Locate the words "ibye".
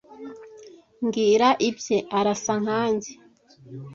1.67-1.97